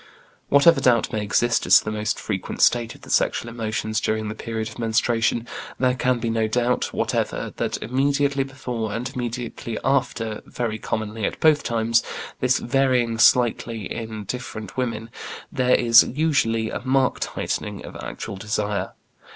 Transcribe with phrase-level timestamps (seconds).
[0.49, 4.29] Whatever doubt may exist as to the most frequent state of the sexual emotions during
[4.29, 5.47] the period of menstruation,
[5.79, 11.39] there can be no doubt whatever that immediately before and immediately after, very commonly at
[11.39, 12.01] both times,
[12.39, 15.11] this varying slightly in different women,
[15.51, 18.93] there is usually a marked heightening of actual desire.